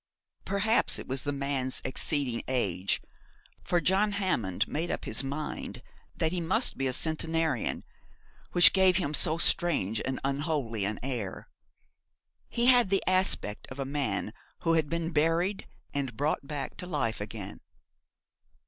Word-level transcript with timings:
Perhaps 0.45 0.97
it 0.97 1.07
was 1.07 1.21
the 1.21 1.31
man's 1.31 1.79
exceeding 1.85 2.41
age, 2.47 3.03
for 3.63 3.79
John 3.79 4.13
Hammond 4.13 4.67
made 4.67 4.89
up 4.89 5.05
his 5.05 5.23
mind 5.23 5.83
that 6.17 6.31
he 6.31 6.41
must 6.41 6.75
be 6.75 6.87
a 6.87 6.91
centenarian, 6.91 7.83
which 8.51 8.73
gave 8.73 8.97
him 8.97 9.13
so 9.13 9.37
strange 9.37 10.01
and 10.03 10.19
unholy 10.25 10.85
an 10.85 10.99
air. 11.03 11.47
He 12.49 12.65
had 12.65 12.89
the 12.89 13.03
aspect 13.05 13.67
of 13.69 13.77
a 13.77 13.85
man 13.85 14.33
who 14.61 14.73
had 14.73 14.89
been 14.89 15.11
buried 15.11 15.67
and 15.93 16.17
brought 16.17 16.47
back 16.47 16.77
to 16.77 16.87
life 16.87 17.21
again. 17.21 17.59